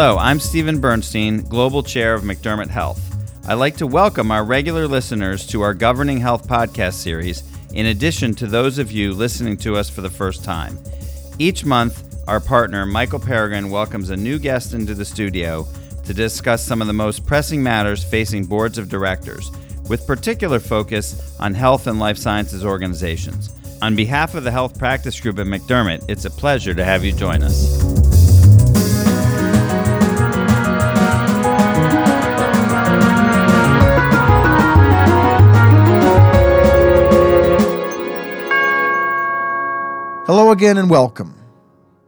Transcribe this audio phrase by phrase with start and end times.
[0.00, 3.02] Hello, I'm Stephen Bernstein, Global Chair of McDermott Health.
[3.48, 7.42] I'd like to welcome our regular listeners to our Governing Health podcast series,
[7.74, 10.78] in addition to those of you listening to us for the first time.
[11.40, 15.66] Each month, our partner, Michael Peregrine, welcomes a new guest into the studio
[16.04, 19.50] to discuss some of the most pressing matters facing boards of directors,
[19.88, 23.52] with particular focus on health and life sciences organizations.
[23.82, 27.10] On behalf of the Health Practice Group at McDermott, it's a pleasure to have you
[27.10, 28.17] join us.
[40.28, 41.34] Hello again and welcome.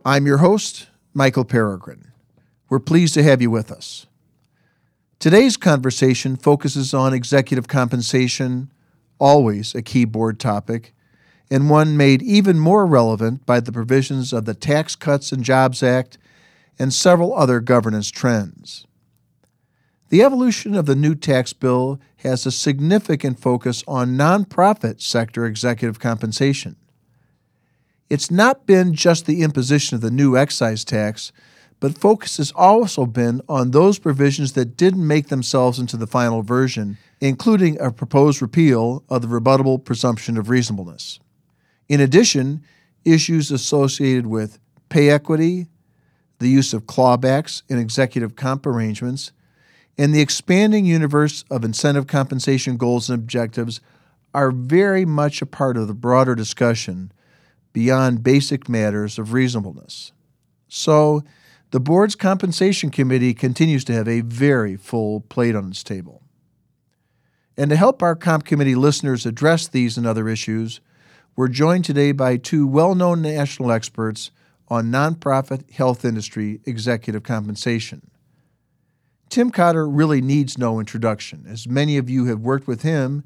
[0.05, 2.13] I'm your host, Michael Peregrine.
[2.69, 4.05] We're pleased to have you with us.
[5.19, 8.71] Today's conversation focuses on executive compensation,
[9.19, 10.93] always a key board topic,
[11.51, 15.83] and one made even more relevant by the provisions of the Tax Cuts and Jobs
[15.83, 16.19] Act
[16.79, 18.87] and several other governance trends.
[20.11, 25.99] The evolution of the new tax bill has a significant focus on nonprofit sector executive
[25.99, 26.77] compensation.
[28.11, 31.33] It's not been just the imposition of the new excise tax
[31.81, 36.43] but focus has also been on those provisions that didn't make themselves into the final
[36.43, 41.19] version, including a proposed repeal of the rebuttable presumption of reasonableness.
[41.89, 42.63] In addition,
[43.05, 44.59] issues associated with
[44.91, 45.69] pay equity,
[46.39, 49.33] the use of clawbacks in executive comp arrangements,
[49.97, 53.81] and the expanding universe of incentive compensation goals and objectives
[54.35, 57.11] are very much a part of the broader discussion
[57.73, 60.13] beyond basic matters of reasonableness.
[60.69, 61.23] So,
[61.71, 66.23] the board's compensation committee continues to have a very full plate on its table.
[67.57, 70.81] And to help our comp committee listeners address these and other issues,
[71.37, 74.31] we're joined today by two well known national experts
[74.69, 78.11] on nonprofit health industry executive compensation.
[79.29, 83.23] Tim Cotter really needs no introduction, as many of you have worked with him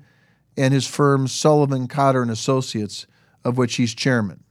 [0.56, 3.06] and his firm Sullivan Cotter and Associates,
[3.44, 4.44] of which he's chairman.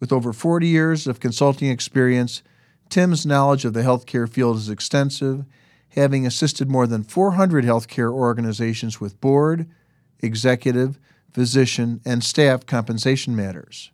[0.00, 2.42] With over 40 years of consulting experience,
[2.88, 5.44] Tim's knowledge of the healthcare field is extensive,
[5.90, 9.68] having assisted more than 400 healthcare organizations with board,
[10.20, 10.98] executive,
[11.32, 13.90] physician, and staff compensation matters.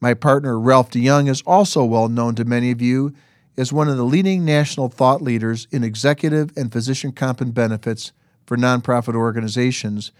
[0.00, 3.14] My partner, Ralph DeJong, is also well known to many of you
[3.56, 8.12] as one of the leading national thought leaders in executive and physician comp and benefits
[8.46, 10.12] for nonprofit organizations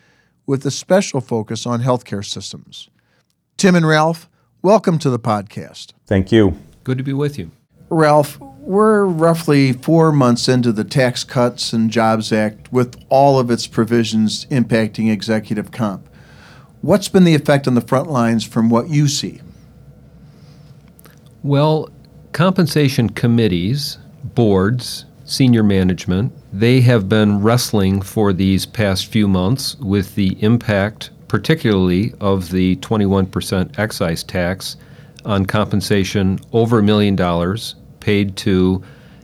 [0.50, 2.90] with a special focus on healthcare systems.
[3.56, 4.28] Tim and Ralph,
[4.62, 5.92] welcome to the podcast.
[6.08, 6.58] Thank you.
[6.82, 7.52] Good to be with you.
[7.88, 13.48] Ralph, we're roughly four months into the Tax Cuts and Jobs Act with all of
[13.48, 16.08] its provisions impacting executive comp.
[16.80, 19.40] What's been the effect on the front lines from what you see?
[21.44, 21.90] Well,
[22.32, 30.16] compensation committees, boards, senior management, they have been wrestling for these past few months with
[30.16, 34.76] the impact, particularly of the 21% excise tax
[35.24, 38.82] on compensation over a million dollars paid to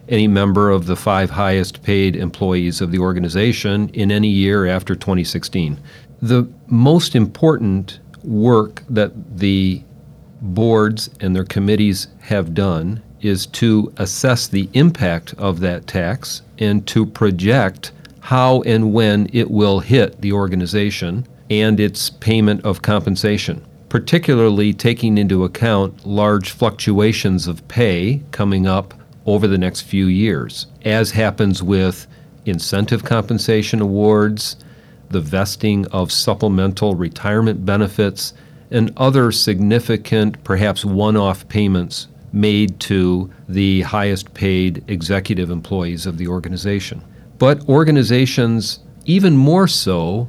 [0.09, 4.95] any member of the five highest paid employees of the organization in any year after
[4.95, 5.81] 2016.
[6.23, 9.83] The most important work that the
[10.41, 16.87] boards and their committees have done is to assess the impact of that tax and
[16.87, 23.65] to project how and when it will hit the organization and its payment of compensation
[23.89, 28.93] particularly taking into account large fluctuations of pay coming up
[29.27, 32.07] over the next few years, as happens with
[32.45, 34.57] incentive compensation awards,
[35.11, 38.35] the vesting of supplemental retirement benefits,
[38.71, 46.19] and other significant, perhaps one off payments made to the highest paid executive employees of
[46.19, 47.03] the organization.
[47.39, 50.29] But organizations, even more so,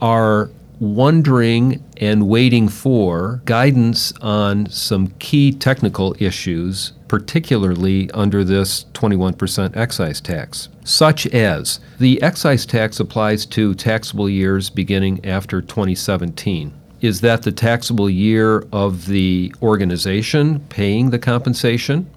[0.00, 9.76] are wondering and waiting for guidance on some key technical issues, particularly under this 21%
[9.76, 16.72] excise tax, such as the excise tax applies to taxable years beginning after 2017.
[17.02, 22.08] Is that the taxable year of the organization paying the compensation?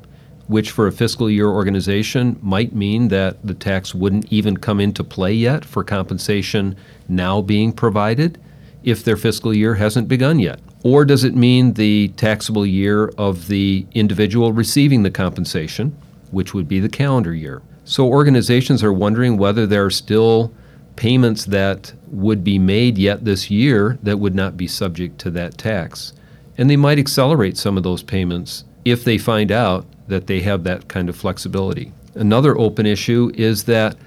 [0.47, 5.03] which for a fiscal year organization might mean that the tax wouldn't even come into
[5.03, 6.75] play yet for compensation
[7.07, 8.39] now being provided
[8.83, 10.59] if their fiscal year hasn't begun yet?
[10.83, 15.97] Or does it mean the taxable year of the individual receiving the compensation,
[16.29, 17.63] which would be the calendar year?
[17.83, 20.53] So organizations are wondering whether there are still
[20.95, 25.57] payments that would be made yet this year that would not be subject to that
[25.57, 26.13] tax.
[26.57, 30.63] And they might accelerate some of those payments if they find out that they have
[30.63, 31.91] that kind of flexibility.
[32.13, 33.97] Another open issue is that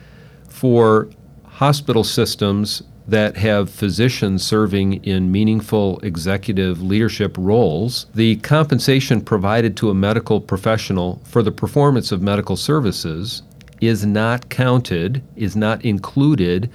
[0.48, 1.08] for
[1.44, 9.88] hospital systems that have physicians serving in meaningful executive leadership roles, the compensation provided to
[9.90, 13.42] a medical professional for the performance of medical services
[13.80, 16.70] is not counted, is not included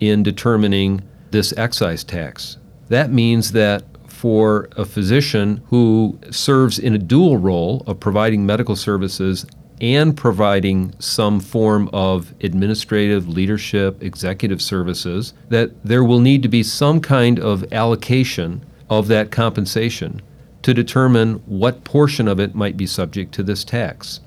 [0.00, 2.56] in determining this excise tax.
[2.88, 8.76] That means that for a physician who serves in a dual role of providing medical
[8.76, 9.46] services
[9.80, 16.62] and providing some form of administrative leadership, executive services, that there will need to be
[16.62, 20.20] some kind of allocation of that compensation
[20.62, 24.20] to determine what portion of it might be subject to this tax.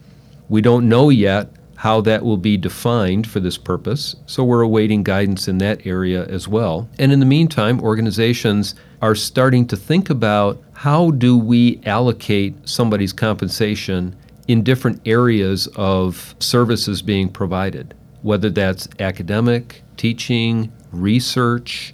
[0.49, 1.49] We don't know yet
[1.83, 6.25] how that will be defined for this purpose, so we're awaiting guidance in that area
[6.27, 6.87] as well.
[6.97, 13.11] And in the meantime, organizations are starting to think about how do we allocate somebody's
[13.11, 14.15] compensation
[14.47, 21.91] in different areas of services being provided, whether that's academic, teaching, research,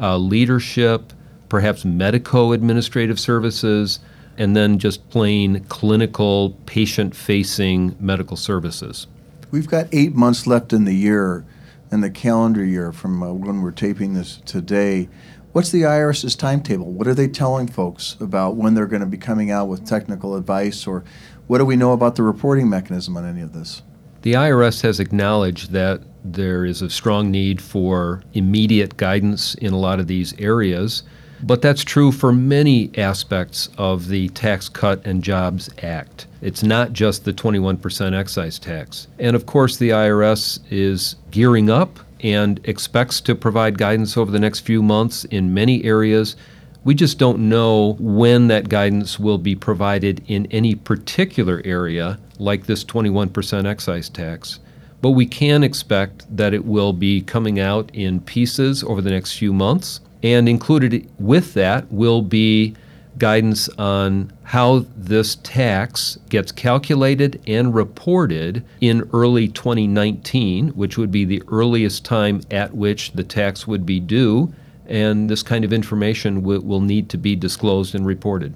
[0.00, 1.12] uh, leadership,
[1.48, 3.98] perhaps medico administrative services,
[4.38, 9.08] and then just plain clinical, patient facing medical services.
[9.52, 11.44] We've got eight months left in the year,
[11.90, 15.10] in the calendar year from uh, when we're taping this today.
[15.52, 16.90] What's the IRS's timetable?
[16.90, 20.36] What are they telling folks about when they're going to be coming out with technical
[20.36, 21.04] advice or
[21.48, 23.82] what do we know about the reporting mechanism on any of this?
[24.22, 29.78] The IRS has acknowledged that there is a strong need for immediate guidance in a
[29.78, 31.02] lot of these areas,
[31.42, 36.26] but that's true for many aspects of the Tax Cut and Jobs Act.
[36.40, 39.08] It's not just the 21% excise tax.
[39.18, 44.38] And of course, the IRS is gearing up and expects to provide guidance over the
[44.38, 46.36] next few months in many areas
[46.84, 52.66] we just don't know when that guidance will be provided in any particular area, like
[52.66, 54.58] this 21% excise tax.
[55.00, 59.38] But we can expect that it will be coming out in pieces over the next
[59.38, 60.00] few months.
[60.22, 62.74] And included with that will be
[63.18, 71.24] guidance on how this tax gets calculated and reported in early 2019, which would be
[71.24, 74.52] the earliest time at which the tax would be due
[74.86, 78.54] and this kind of information will, will need to be disclosed and reported.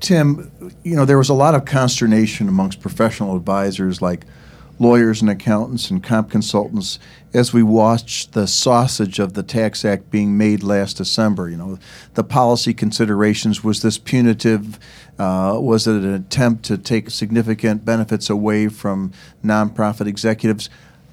[0.00, 0.50] Tim,
[0.84, 4.26] you know, there was a lot of consternation amongst professional advisors like
[4.78, 6.98] lawyers and accountants and comp consultants
[7.34, 11.48] as we watched the sausage of the Tax Act being made last December.
[11.48, 11.78] You know,
[12.14, 14.78] the policy considerations was this punitive?
[15.18, 19.12] Uh, was it an attempt to take significant benefits away from
[19.44, 20.70] nonprofit executives?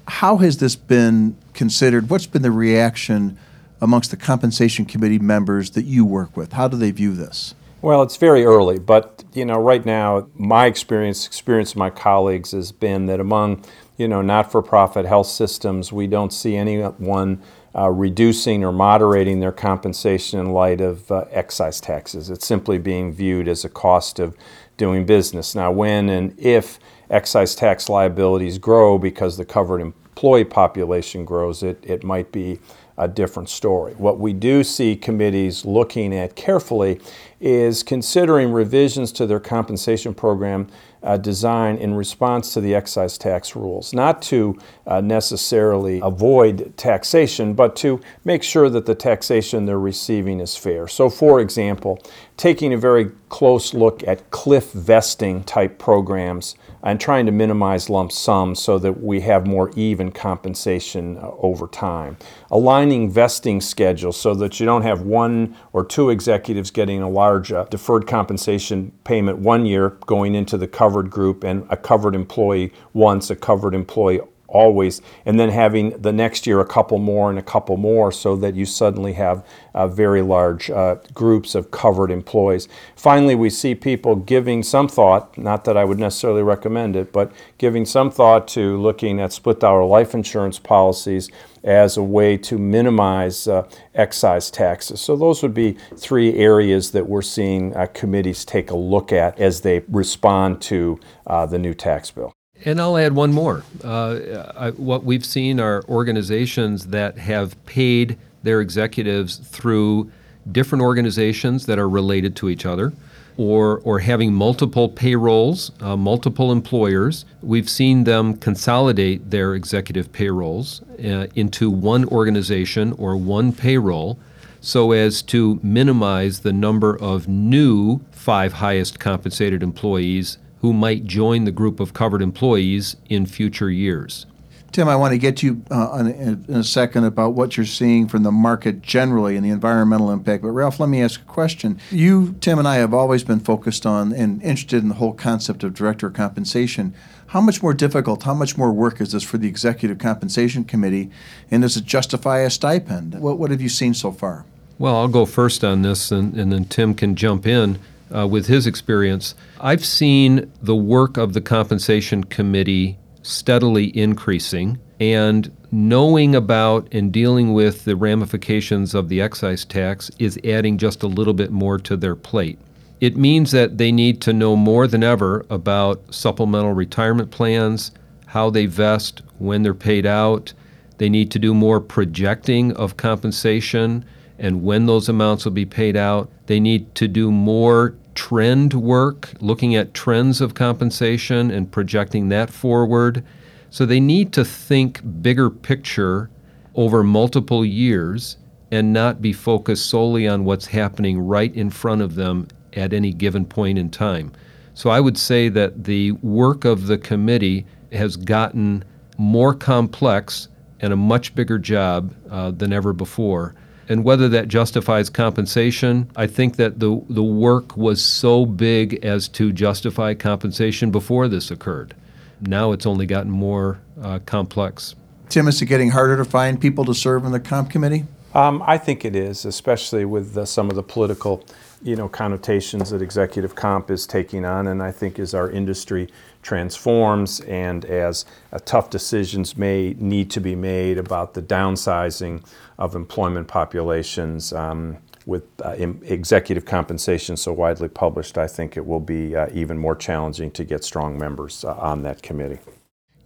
[0.08, 2.08] How has this been considered?
[2.08, 3.36] What's been the reaction
[3.80, 6.52] amongst the compensation committee members that you work with?
[6.52, 7.54] How do they view this?
[7.86, 12.50] Well, it's very early, but you know, right now, my experience, experience of my colleagues
[12.50, 13.64] has been that among
[13.96, 17.40] you know not-for-profit health systems, we don't see anyone
[17.76, 22.28] uh, reducing or moderating their compensation in light of uh, excise taxes.
[22.28, 24.36] It's simply being viewed as a cost of
[24.76, 25.54] doing business.
[25.54, 31.78] Now, when and if excise tax liabilities grow because the covered employee population grows, it,
[31.84, 32.58] it might be
[32.98, 33.94] a different story.
[33.94, 37.00] What we do see committees looking at carefully
[37.40, 40.68] is considering revisions to their compensation program
[41.02, 47.54] uh, design in response to the excise tax rules, not to uh, necessarily avoid taxation,
[47.54, 50.88] but to make sure that the taxation they're receiving is fair.
[50.88, 52.00] So, for example,
[52.36, 58.12] taking a very close look at cliff vesting type programs and trying to minimize lump
[58.12, 62.16] sums so that we have more even compensation uh, over time.
[62.50, 67.50] Aligning vesting schedules so that you don't have one or two executives getting a large
[67.50, 72.72] uh, deferred compensation payment one year going into the covered group and a covered employee
[72.92, 77.38] once, a covered employee always, and then having the next year a couple more and
[77.38, 82.10] a couple more so that you suddenly have uh, very large uh, groups of covered
[82.10, 82.68] employees.
[82.94, 87.32] Finally, we see people giving some thought, not that I would necessarily recommend it, but
[87.58, 91.30] giving some thought to looking at split dollar life insurance policies
[91.64, 95.00] as a way to minimize uh, excise taxes.
[95.00, 99.38] So, those would be three areas that we're seeing uh, committees take a look at
[99.40, 102.35] as they respond to uh, the new tax bill.
[102.64, 103.62] And I'll add one more.
[103.84, 110.10] Uh, I, what we've seen are organizations that have paid their executives through
[110.50, 112.92] different organizations that are related to each other
[113.36, 117.24] or, or having multiple payrolls, uh, multiple employers.
[117.42, 124.18] We've seen them consolidate their executive payrolls uh, into one organization or one payroll
[124.60, 131.44] so as to minimize the number of new five highest compensated employees who might join
[131.44, 134.26] the group of covered employees in future years.
[134.72, 138.24] Tim, I want to get you uh, in, a second about what you're seeing from
[138.24, 140.42] the market generally and the environmental impact.
[140.42, 141.78] But Ralph, let me ask a question.
[141.90, 145.64] You, Tim, and I have always been focused on and interested in the whole concept
[145.64, 146.94] of director compensation.
[147.28, 151.10] How much more difficult, how much more work is this for the Executive Compensation Committee,
[151.50, 153.14] and does it justify a stipend?
[153.18, 154.44] What, what have you seen so far?
[154.78, 157.78] Well, I'll go first on this, and, and then Tim can jump in
[158.14, 159.34] uh, with his experience.
[159.60, 167.52] I've seen the work of the Compensation Committee steadily increasing, and knowing about and dealing
[167.52, 171.96] with the ramifications of the excise tax is adding just a little bit more to
[171.96, 172.58] their plate.
[173.00, 177.90] It means that they need to know more than ever about supplemental retirement plans,
[178.26, 180.54] how they vest, when they're paid out.
[180.98, 184.04] They need to do more projecting of compensation
[184.38, 186.30] and when those amounts will be paid out.
[186.46, 192.50] They need to do more trend work, looking at trends of compensation and projecting that
[192.50, 193.24] forward.
[193.70, 196.30] So they need to think bigger picture
[196.74, 198.36] over multiple years
[198.70, 203.12] and not be focused solely on what's happening right in front of them at any
[203.12, 204.32] given point in time.
[204.74, 208.84] So I would say that the work of the committee has gotten
[209.16, 210.48] more complex
[210.80, 213.54] and a much bigger job uh, than ever before.
[213.88, 219.28] And whether that justifies compensation, I think that the, the work was so big as
[219.28, 221.94] to justify compensation before this occurred.
[222.40, 224.94] Now it's only gotten more uh, complex.
[225.28, 228.04] Tim, is it getting harder to find people to serve on the comp committee?
[228.34, 231.44] Um, I think it is, especially with uh, some of the political,
[231.82, 236.08] you know, connotations that executive comp is taking on, and I think as our industry
[236.46, 242.40] transforms and as uh, tough decisions may need to be made about the downsizing
[242.78, 244.52] of employment populations.
[244.52, 245.70] Um, with uh,
[246.04, 250.62] executive compensation so widely published, I think it will be uh, even more challenging to
[250.62, 252.60] get strong members uh, on that committee.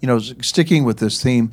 [0.00, 1.53] You know, sticking with this theme,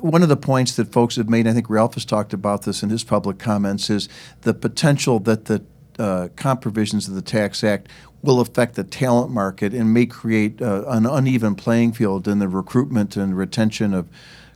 [0.00, 2.82] one of the points that folks have made, I think Ralph has talked about this
[2.82, 4.08] in his public comments, is
[4.40, 5.64] the potential that the
[5.98, 7.88] uh, comp provisions of the Tax Act
[8.22, 12.48] will affect the talent market and may create uh, an uneven playing field in the
[12.48, 14.08] recruitment and retention of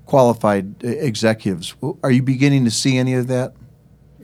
[0.06, 1.74] qualified executives.
[2.02, 3.54] Are you beginning to see any of that?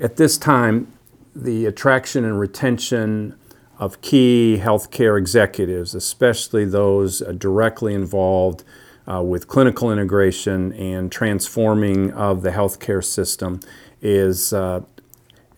[0.01, 0.93] At this time,
[1.35, 3.37] the attraction and retention
[3.79, 8.63] of key healthcare executives, especially those uh, directly involved
[9.11, 13.59] uh, with clinical integration and transforming of the healthcare system,
[14.01, 14.83] is uh,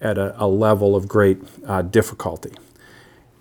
[0.05, 2.53] at a, a, level of great uh, difficulty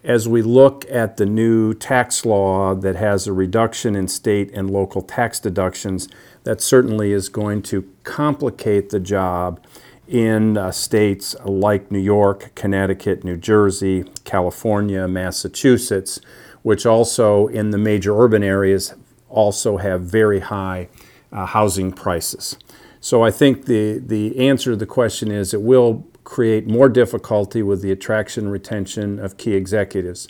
[0.03, 4.69] as we look at the new tax law that has a reduction in state and
[4.69, 6.09] local tax deductions,
[6.43, 9.63] that certainly is going to complicate the job
[10.05, 16.19] in uh, states like New York, Connecticut, New Jersey, California, Massachusetts,
[16.63, 18.93] which also in the major urban areas
[19.29, 20.89] also have very high
[21.31, 22.57] uh, housing prices.
[22.99, 27.61] So I think the, the answer to the question is it will create more difficulty
[27.61, 30.27] with the attraction retention of key executives.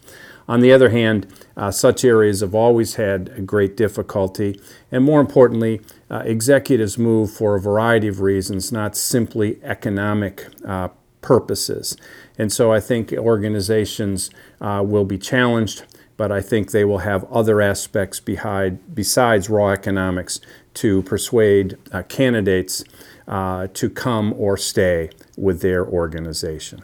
[0.48, 4.60] On the other hand, uh, such areas have always had great difficulty,
[4.92, 10.90] and more importantly, uh, executives move for a variety of reasons, not simply economic uh,
[11.22, 11.96] purposes.
[12.38, 15.84] And so I think organizations uh, will be challenged,
[16.18, 20.42] but I think they will have other aspects behind, besides raw economics
[20.76, 22.84] to persuade uh, candidates
[23.28, 26.84] uh, to come or stay with their organization.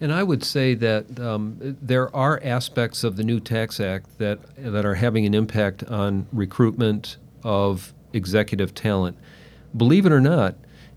[0.00, 4.38] And I would say that um, there are aspects of the new Tax Act that,
[4.58, 9.16] that are having an impact on recruitment of executive talent.
[9.74, 10.56] Believe it or not,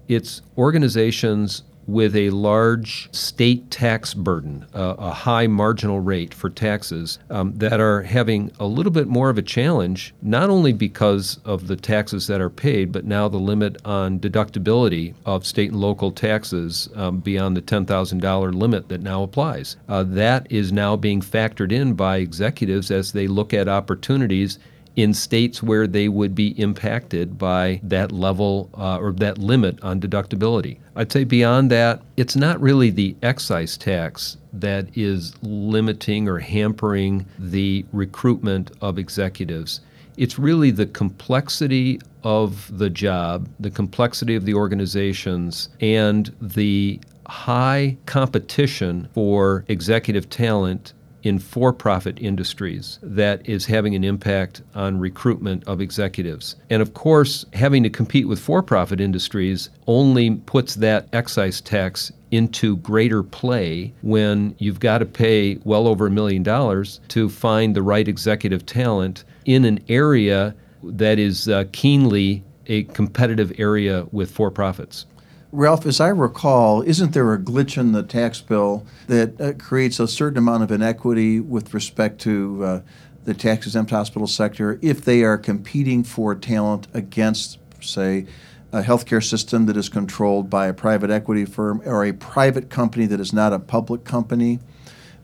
[0.10, 7.20] it's organizations with a large state tax burden, uh, a high marginal rate for taxes,
[7.30, 11.68] um, that are having a little bit more of a challenge, not only because of
[11.68, 16.12] the taxes that are paid, but now the limit on deductibility of state and local
[16.12, 19.76] taxes um, beyond the $10,000 limit that now applies.
[19.88, 24.60] Uh, that is now being factored in by executives as they look at opportunities
[25.00, 30.02] in states where they would be impacted by that level uh, or that limit on
[30.02, 30.78] deductibility.
[30.94, 37.26] I'd say beyond that, it's not really the excise tax that is limiting or hampering
[37.38, 39.80] the recruitment of executives.
[40.18, 47.96] It's really the complexity of the job, the complexity of the organizations, and the high
[48.06, 55.64] competition for executive talent in for profit industries that is having an impact on recruitment
[55.68, 56.56] of executives.
[56.70, 62.12] And of course, having to compete with for profit industries only puts that excise tax
[62.32, 67.76] into greater play when you've got to pay well over a million dollars to find
[67.76, 74.32] the right executive talent in an area that is uh, keenly a competitive area with
[74.32, 75.06] for profits.
[75.52, 80.00] Ralph, as I recall, isn't there a glitch in the tax bill that uh, creates
[80.00, 82.82] a certain amount of inequity with respect to uh,
[83.26, 88.28] the tax exempt hospital sector if they are competing for talent against, say,
[88.72, 93.08] a healthcare system that is controlled by a private equity firm or a private company
[93.08, 94.60] that is not a public company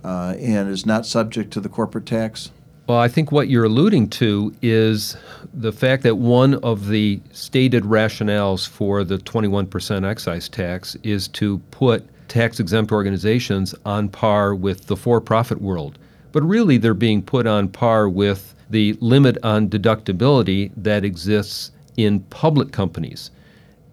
[0.03, 2.50] uh, and is not subject to the corporate tax?
[2.88, 5.18] Well, I think what you're alluding to is
[5.51, 11.58] the fact that one of the stated rationales for the 21% excise tax is to
[11.72, 15.98] put tax exempt organizations on par with the for profit world.
[16.32, 22.20] But really, they're being put on par with the limit on deductibility that exists in
[22.20, 23.32] public companies.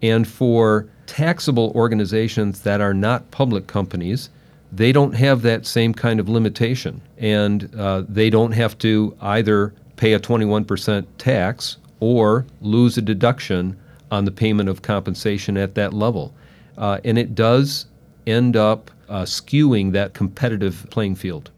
[0.03, 4.29] And for taxable organizations that are not public companies,
[4.75, 7.01] they don't have that same kind of limitation.
[7.17, 13.79] And uh, they don't have to either pay a 21% tax or lose a deduction
[14.11, 16.33] on the payment of compensation at that level.
[16.77, 17.85] Uh, and it does
[18.25, 21.51] end up uh, skewing that competitive playing field.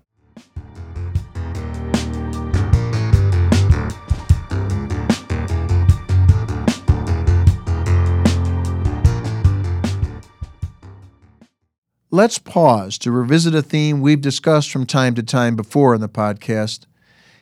[12.16, 16.08] Let's pause to revisit a theme we've discussed from time to time before in the
[16.08, 16.86] podcast,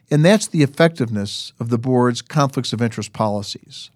[0.10, 3.92] and that's the effectiveness of the board's conflicts of interest policies.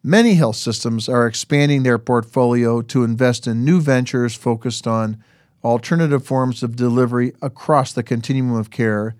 [0.00, 5.20] Many health systems are expanding their portfolio to invest in new ventures focused on
[5.64, 9.16] alternative forms of delivery across the continuum of care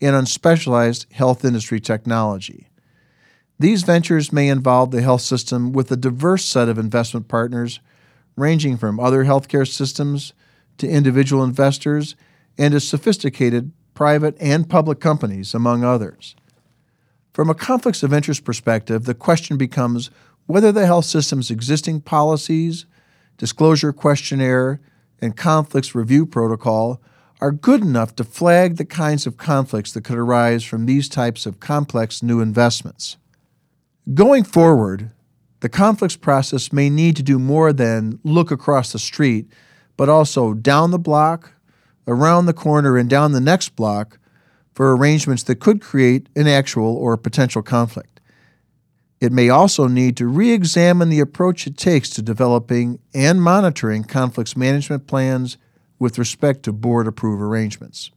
[0.00, 2.66] and on specialized health industry technology.
[3.60, 7.78] These ventures may involve the health system with a diverse set of investment partners
[8.36, 10.32] ranging from other healthcare systems
[10.78, 12.14] to individual investors
[12.58, 16.36] and to sophisticated private and public companies, among others.
[17.32, 20.10] From a conflicts of interest perspective, the question becomes
[20.46, 22.86] whether the health system's existing policies,
[23.36, 24.80] disclosure questionnaire,
[25.20, 27.00] and conflicts review protocol
[27.40, 31.44] are good enough to flag the kinds of conflicts that could arise from these types
[31.46, 33.16] of complex new investments.
[34.14, 35.10] Going forward,
[35.60, 39.46] the conflicts process may need to do more than look across the street,
[39.96, 41.52] but also down the block,
[42.06, 44.18] around the corner, and down the next block
[44.74, 48.20] for arrangements that could create an actual or potential conflict.
[49.20, 54.04] It may also need to re examine the approach it takes to developing and monitoring
[54.04, 55.56] conflicts management plans
[55.98, 58.10] with respect to board approved arrangements.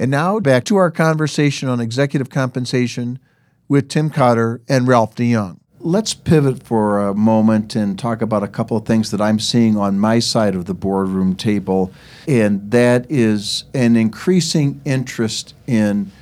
[0.00, 3.18] And now back to our conversation on executive compensation
[3.66, 5.58] with Tim Cotter and Ralph DeJong.
[5.80, 9.76] Let's pivot for a moment and talk about a couple of things that I'm seeing
[9.76, 11.92] on my side of the boardroom table,
[12.28, 16.12] and that is an increasing interest in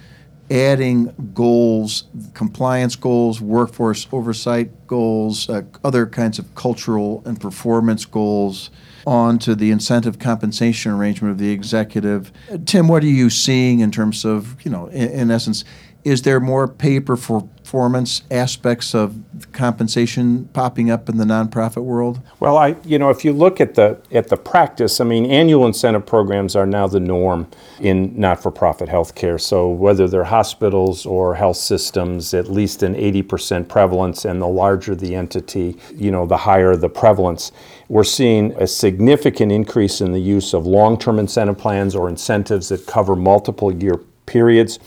[0.50, 8.70] adding goals, compliance goals, workforce oversight goals, uh, other kinds of cultural and performance goals
[9.06, 12.32] on to the incentive compensation arrangement of the executive.
[12.64, 15.64] Tim, what are you seeing in terms of, you know, in, in essence,
[16.04, 17.00] is there more pay
[17.66, 19.16] performance aspects of
[19.50, 22.20] compensation popping up in the nonprofit world?
[22.38, 25.66] Well, I, you know, if you look at the at the practice, I mean, annual
[25.66, 27.48] incentive programs are now the norm
[27.80, 29.40] in not-for-profit healthcare.
[29.40, 34.94] So whether they're hospitals or health systems, at least an 80% prevalence, and the larger
[34.94, 37.50] the entity, you know, the higher the prevalence.
[37.88, 42.86] We're seeing a significant increase in the use of long-term incentive plans or incentives that
[42.86, 44.78] cover multiple year periods.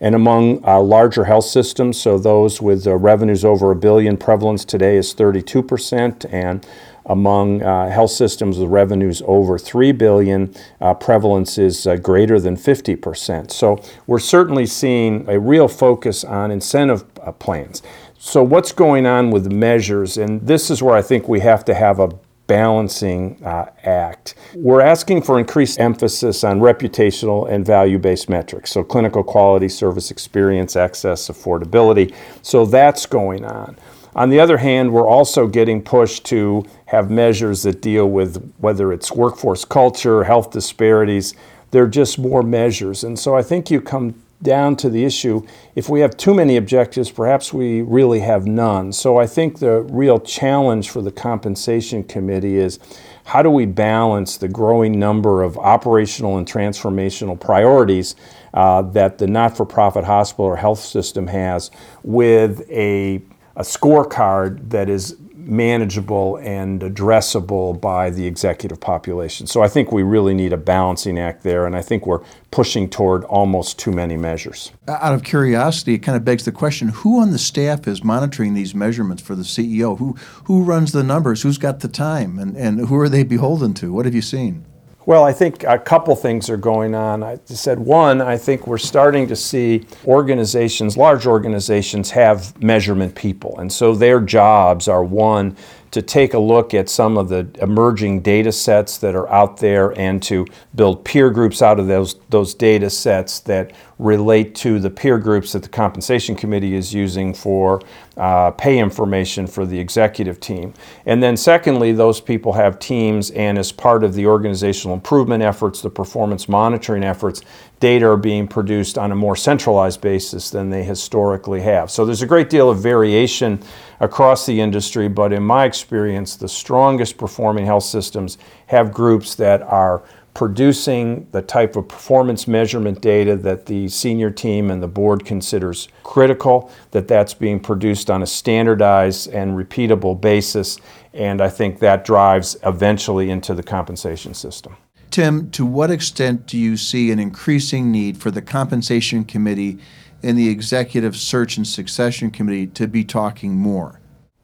[0.00, 4.64] And among uh, larger health systems, so those with uh, revenues over a billion, prevalence
[4.64, 6.66] today is 32%, and
[7.04, 12.56] among uh, health systems with revenues over 3 billion, uh, prevalence is uh, greater than
[12.56, 13.50] 50%.
[13.50, 17.82] So we're certainly seeing a real focus on incentive uh, plans.
[18.18, 21.74] So what's going on with measures, and this is where I think we have to
[21.74, 22.10] have a
[22.50, 24.34] balancing uh, act.
[24.56, 30.10] We're asking for increased emphasis on reputational and value based metrics, so clinical quality, service
[30.10, 32.12] experience, access, affordability.
[32.42, 33.76] So that's going on.
[34.16, 38.92] On the other hand, we're also getting pushed to have measures that deal with whether
[38.92, 41.34] it's workforce culture, health disparities.
[41.70, 43.04] They're just more measures.
[43.04, 46.56] And so I think you come down to the issue if we have too many
[46.56, 48.92] objectives, perhaps we really have none.
[48.92, 52.78] So I think the real challenge for the compensation committee is
[53.24, 58.16] how do we balance the growing number of operational and transformational priorities
[58.54, 61.70] uh, that the not for profit hospital or health system has
[62.02, 63.22] with a,
[63.56, 65.16] a scorecard that is
[65.50, 69.46] manageable and addressable by the executive population.
[69.46, 72.88] So I think we really need a balancing act there, and I think we're pushing
[72.88, 74.72] toward almost too many measures.
[74.88, 78.54] Out of curiosity, it kind of begs the question who on the staff is monitoring
[78.54, 79.98] these measurements for the CEO?
[79.98, 80.12] Who,
[80.44, 81.42] who runs the numbers?
[81.42, 82.38] Who's got the time?
[82.38, 83.92] And, and who are they beholden to?
[83.92, 84.64] What have you seen?
[85.06, 87.22] Well, I think a couple things are going on.
[87.22, 93.58] I said one, I think we're starting to see organizations, large organizations, have measurement people.
[93.58, 95.56] And so their jobs are one,
[95.90, 99.98] to take a look at some of the emerging data sets that are out there
[99.98, 104.90] and to build peer groups out of those, those data sets that relate to the
[104.90, 107.80] peer groups that the compensation committee is using for
[108.20, 110.74] uh, pay information for the executive team.
[111.06, 115.80] And then, secondly, those people have teams, and as part of the organizational improvement efforts,
[115.80, 117.40] the performance monitoring efforts,
[117.80, 121.90] data are being produced on a more centralized basis than they historically have.
[121.90, 123.58] So there's a great deal of variation
[124.00, 129.62] across the industry, but in my experience, the strongest performing health systems have groups that
[129.62, 130.02] are
[130.34, 135.88] producing the type of performance measurement data that the senior team and the board considers
[136.02, 140.78] critical, that that's being produced on a standardized and repeatable basis,
[141.12, 144.76] and I think that drives eventually into the compensation system.
[145.10, 149.78] Tim, to what extent do you see an increasing need for the Compensation Committee
[150.22, 154.00] and the Executive Search and Succession Committee to be talking more?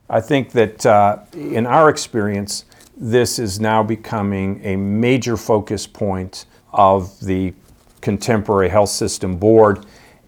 [0.09, 2.65] I think that uh, in our experience,
[2.97, 7.53] this is now becoming a major focus point of the
[8.01, 9.85] contemporary health system board.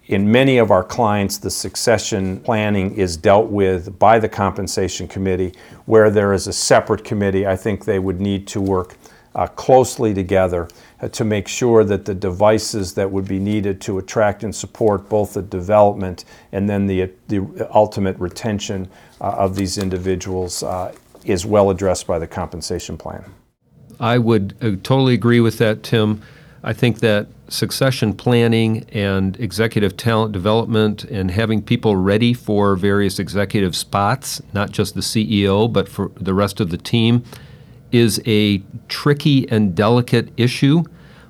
[0.06, 5.54] In many of our clients, the succession planning is dealt with by the compensation committee.
[5.86, 8.96] Where there is a separate committee, I think they would need to work
[9.34, 10.68] uh, closely together
[11.00, 15.08] uh, to make sure that the devices that would be needed to attract and support
[15.08, 18.88] both the development and then the, the ultimate retention
[19.20, 20.92] uh, of these individuals uh,
[21.24, 23.24] is well addressed by the compensation plan.
[24.00, 26.22] I would uh, totally agree with that, Tim.
[26.62, 33.18] I think that succession planning and executive talent development and having people ready for various
[33.18, 37.24] executive spots, not just the CEO, but for the rest of the team,
[37.90, 40.82] is a tricky and delicate issue,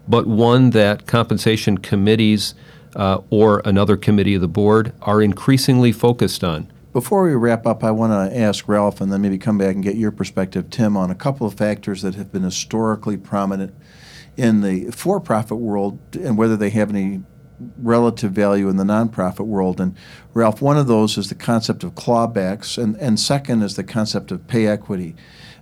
[0.08, 2.54] but one that compensation committees
[2.96, 6.70] uh, or another committee of the board are increasingly focused on.
[6.98, 9.84] Before we wrap up, I want to ask Ralph and then maybe come back and
[9.84, 13.72] get your perspective, Tim, on a couple of factors that have been historically prominent
[14.36, 17.22] in the for profit world and whether they have any
[17.76, 19.80] relative value in the nonprofit world.
[19.80, 19.96] And
[20.34, 24.32] Ralph, one of those is the concept of clawbacks, and, and second is the concept
[24.32, 25.14] of pay equity.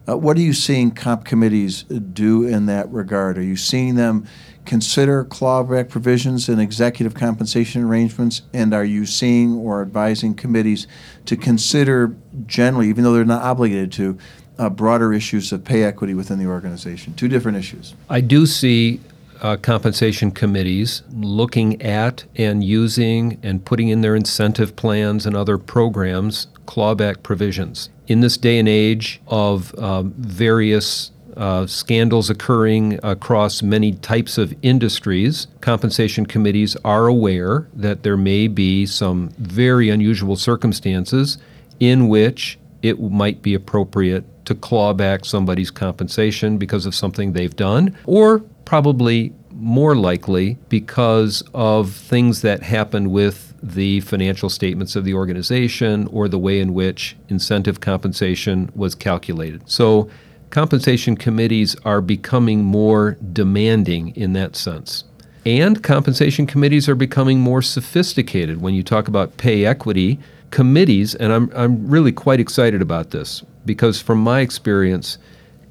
[0.08, 3.36] Uh, what are you seeing comp committees do in that regard?
[3.36, 4.26] Are you seeing them
[4.66, 8.42] consider clawback provisions in executive compensation arrangements?
[8.52, 10.86] And are you seeing or advising committees
[11.26, 12.14] to consider
[12.46, 14.18] generally, even though they're not obligated to,
[14.58, 17.14] uh, broader issues of pay equity within the organization?
[17.14, 17.94] Two different issues.
[18.10, 19.00] I do see
[19.42, 25.58] uh, compensation committees looking at and using and putting in their incentive plans and other
[25.58, 33.62] programs clawback provisions in this day and age of um, various uh, scandals occurring across
[33.62, 40.36] many types of industries, compensation committees are aware that there may be some very unusual
[40.36, 41.38] circumstances
[41.78, 47.56] in which it might be appropriate to claw back somebody's compensation because of something they've
[47.56, 55.04] done, or probably more likely because of things that happen with the financial statements of
[55.04, 59.68] the organization or the way in which incentive compensation was calculated.
[59.68, 60.08] So,
[60.56, 65.04] compensation committees are becoming more demanding in that sense.
[65.44, 68.62] And compensation committees are becoming more sophisticated.
[68.62, 70.18] When you talk about pay equity,
[70.50, 75.18] committees, and I'm, I'm really quite excited about this because, from my experience,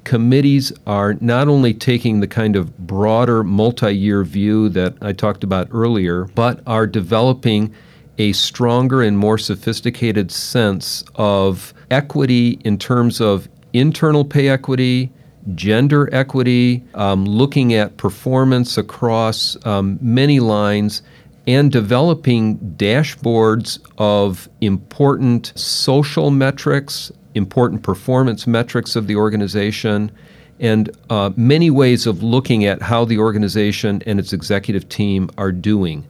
[0.04, 5.42] committees are not only taking the kind of broader multi year view that I talked
[5.42, 7.74] about earlier, but are developing
[8.18, 15.10] a stronger and more sophisticated sense of equity in terms of internal pay equity,
[15.54, 21.02] gender equity, um, looking at performance across um, many lines,
[21.46, 30.10] and developing dashboards of important social metrics important performance metrics of the organization,
[30.58, 35.52] and uh, many ways of looking at how the organization and its executive team are
[35.52, 36.04] doing.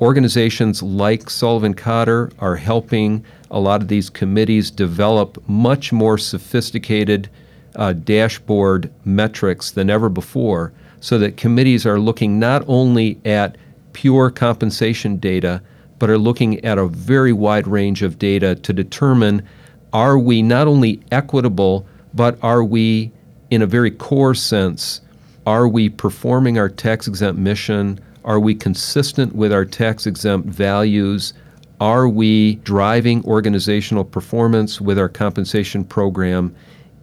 [0.00, 7.28] organizations like Sullivan Cotter are helping a lot of these committees develop much more sophisticated
[7.76, 13.56] uh, dashboard metrics than ever before so that committees are looking not only at
[13.92, 15.62] pure compensation data,
[15.98, 19.46] but are looking at a very wide range of data to determine
[19.92, 23.12] are we not only equitable, but are we,
[23.50, 25.02] in a very core sense,
[25.44, 28.00] are we performing our tax exempt mission?
[28.24, 31.34] Are we consistent with our tax exempt values?
[31.82, 36.54] Are we driving organizational performance with our compensation program?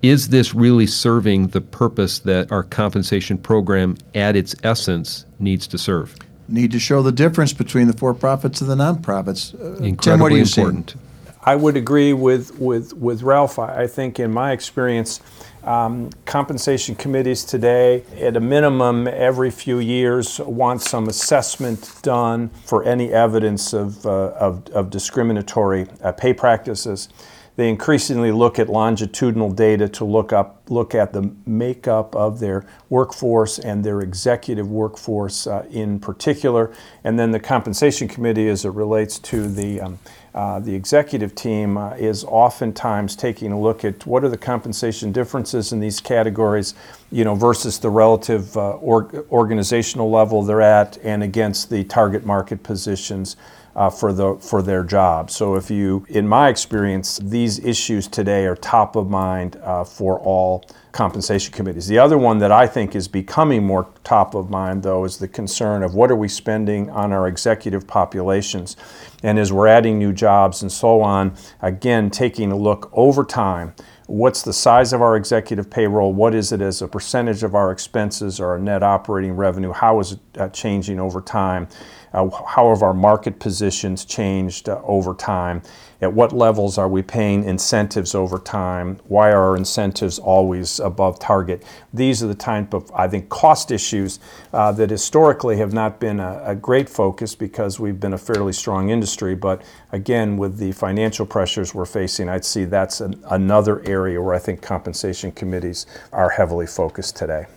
[0.02, 5.78] Is this really serving the purpose that our compensation program, at its essence, needs to
[5.78, 6.15] serve?
[6.48, 9.54] Need to show the difference between the for profits and the nonprofits.
[9.54, 10.92] Uh, Incredibly Tim, what do you important.
[10.92, 10.98] See?
[11.44, 13.60] I would agree with, with, with Ralph.
[13.60, 15.20] I, I think, in my experience,
[15.63, 22.84] um, compensation committees today, at a minimum, every few years, want some assessment done for
[22.84, 27.10] any evidence of, uh, of, of, discriminatory uh, pay practices.
[27.58, 32.65] They increasingly look at longitudinal data to look up look at the makeup of their
[32.89, 36.72] workforce and their executive workforce uh, in particular,
[37.04, 40.00] and then the compensation committee as it relates to the um,
[40.34, 45.12] uh, the executive team uh, is oftentimes taking a look at what are the compensation
[45.12, 46.76] differences in these categories,
[47.12, 52.26] you know, versus the relative uh, or, organizational level they're at, and against the target
[52.26, 53.36] market positions
[53.75, 55.29] uh, for the for their job.
[55.32, 60.19] So if you, in my experience, these issues today are top of mind uh, for
[60.19, 61.88] all compensation committees.
[61.88, 65.27] The other one that I think is becoming more top of mind, though, is the
[65.27, 68.75] concern of what are we spending on our executive populations,
[69.23, 73.73] and as we're adding new jobs and so on, again taking a look over time
[74.10, 77.71] what's the size of our executive payroll, what is it as a percentage of our
[77.71, 81.67] expenses or our net operating revenue, how is it uh, changing over time,
[82.12, 85.62] how have our market positions changed uh, over time,
[86.02, 91.19] at what levels are we paying incentives over time, why are our incentives always above
[91.19, 91.63] target.
[91.93, 94.19] These are the type of, I think, cost issues
[94.54, 98.54] uh, that historically have not been a, a great focus because we've been a fairly
[98.54, 103.86] strong industry, but again, with the financial pressures we're facing, I'd see that's an, another
[103.86, 107.48] area where I think compensation committees are heavily focused today.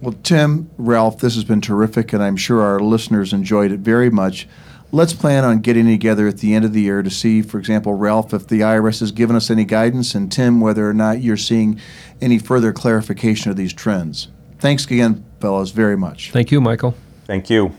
[0.00, 4.10] Well, Tim, Ralph, this has been terrific, and I'm sure our listeners enjoyed it very
[4.10, 4.46] much.
[4.92, 7.94] Let's plan on getting together at the end of the year to see, for example,
[7.94, 11.36] Ralph, if the IRS has given us any guidance, and Tim, whether or not you're
[11.36, 11.80] seeing
[12.20, 14.28] any further clarification of these trends.
[14.60, 16.30] Thanks again, fellows, very much.
[16.30, 16.94] Thank you, Michael.
[17.26, 17.72] Thank you.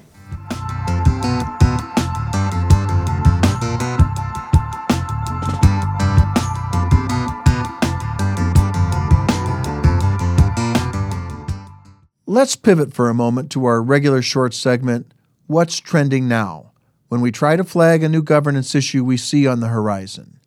[12.40, 15.14] Let's pivot for a moment to our regular short segment,
[15.48, 16.72] What's Trending Now,
[17.10, 20.40] when we try to flag a new governance issue we see on the horizon.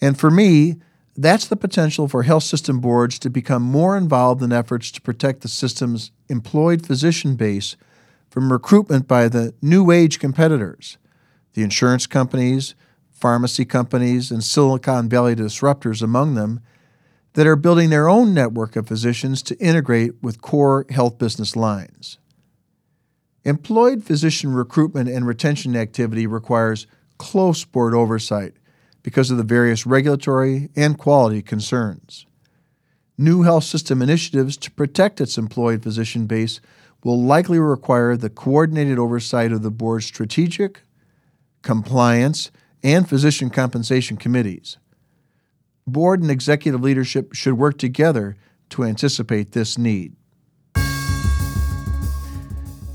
[0.00, 0.76] And for me,
[1.14, 5.42] that's the potential for health system boards to become more involved in efforts to protect
[5.42, 7.76] the system's employed physician base
[8.30, 10.96] from recruitment by the new age competitors,
[11.52, 12.74] the insurance companies,
[13.10, 16.62] pharmacy companies, and Silicon Valley disruptors among them
[17.34, 22.18] that are building their own network of physicians to integrate with core health business lines.
[23.44, 26.86] Employed physician recruitment and retention activity requires
[27.18, 28.54] close board oversight
[29.02, 32.24] because of the various regulatory and quality concerns.
[33.18, 36.60] New health system initiatives to protect its employed physician base
[37.04, 40.82] will likely require the coordinated oversight of the board's strategic,
[41.62, 42.50] compliance,
[42.82, 44.78] and physician compensation committees
[45.86, 48.36] board and executive leadership should work together
[48.70, 50.14] to anticipate this need.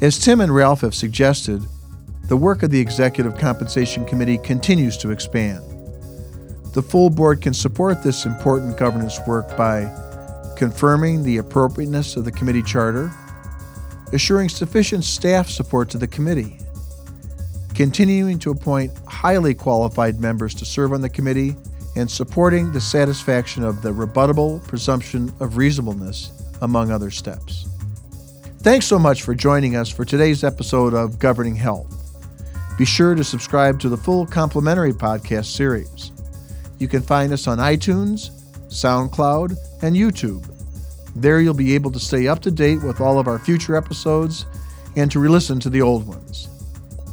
[0.02, 1.62] As Tim and Ralph have suggested,
[2.23, 5.63] the work of the Executive Compensation Committee continues to expand.
[6.73, 9.91] The full board can support this important governance work by
[10.56, 13.12] confirming the appropriateness of the committee charter,
[14.13, 16.60] assuring sufficient staff support to the committee,
[17.73, 21.56] continuing to appoint highly qualified members to serve on the committee
[22.00, 26.32] and supporting the satisfaction of the rebuttable presumption of reasonableness,
[26.62, 27.68] among other steps.
[28.60, 31.96] Thanks so much for joining us for today's episode of Governing Health.
[32.78, 36.14] Be sure to subscribe to the full complimentary podcast series.
[36.78, 38.32] You can find us on iTunes,
[38.70, 40.50] SoundCloud, and YouTube.
[41.16, 44.46] There you'll be able to stay up to date with all of our future episodes
[44.96, 46.48] and to re listen to the old ones.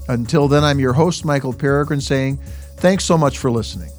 [0.08, 2.38] Until then, I'm your host, Michael Peregrine, saying
[2.76, 3.90] thanks so much for listening.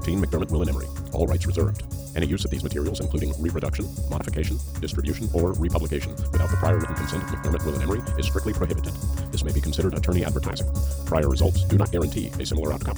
[0.00, 0.86] 2018 McDermott Will and Emery.
[1.12, 1.82] All rights reserved.
[2.14, 6.94] Any use of these materials, including reproduction, modification, distribution, or republication, without the prior written
[6.96, 8.92] consent of McDermott Will and Emery is strictly prohibited.
[9.32, 10.68] This may be considered attorney advertising.
[11.06, 12.96] Prior results do not guarantee a similar outcome.